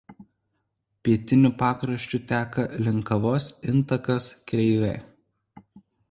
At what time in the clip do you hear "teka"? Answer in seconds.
2.31-2.63